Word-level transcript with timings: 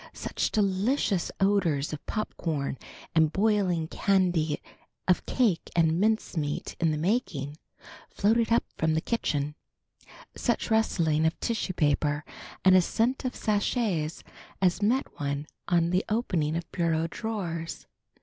Such 0.13 0.49
delicious 0.49 1.31
odors 1.39 1.93
of 1.93 2.03
popcorn 2.07 2.79
and 3.13 3.31
boiling 3.31 3.87
candy, 3.87 4.59
of 5.07 5.27
cake 5.27 5.69
and 5.75 5.99
mincemeat 5.99 6.75
in 6.79 6.89
the 6.89 6.97
making 6.97 7.55
floated 8.09 8.51
up 8.51 8.63
from 8.75 8.95
the 8.95 8.99
kitchen! 9.01 9.53
Such 10.35 10.71
rustling 10.71 11.23
of 11.27 11.39
tissue 11.39 11.73
paper 11.73 12.25
and 12.65 12.83
scent 12.83 13.25
of 13.25 13.35
sachets 13.35 14.23
as 14.59 14.81
met 14.81 15.05
one 15.19 15.45
on 15.67 15.91
the 15.91 16.03
opening 16.09 16.55
of 16.55 16.71
bureau 16.71 17.05
drawers! 17.05 17.85